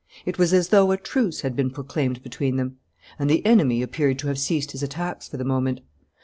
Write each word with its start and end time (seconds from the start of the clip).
It 0.25 0.39
was 0.39 0.51
as 0.51 0.69
though 0.69 0.89
a 0.91 0.97
truce 0.97 1.41
had 1.41 1.55
been 1.55 1.69
proclaimed 1.69 2.23
between 2.23 2.55
them; 2.55 2.77
and 3.19 3.29
the 3.29 3.45
enemy 3.45 3.83
appeared 3.83 4.17
to 4.17 4.29
have 4.29 4.39
ceased 4.39 4.71
his 4.71 4.81
attacks 4.81 5.27
for 5.27 5.37
the 5.37 5.43
moment. 5.45 5.81